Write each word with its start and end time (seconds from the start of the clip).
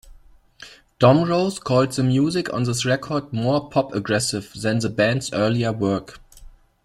Domrose 0.99 1.59
called 1.63 1.91
the 1.91 2.01
music 2.01 2.51
on 2.51 2.63
this 2.63 2.85
record 2.85 3.31
more 3.31 3.69
"pop-aggressive" 3.69 4.51
than 4.59 4.79
the 4.79 4.89
band's 4.89 5.31
earlier 5.31 5.71
work. 5.71 6.19